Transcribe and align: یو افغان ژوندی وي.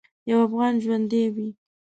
یو 0.29 0.37
افغان 0.45 0.73
ژوندی 0.83 1.23
وي. 1.35 1.47